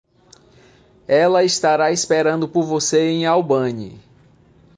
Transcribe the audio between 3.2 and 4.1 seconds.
Albany.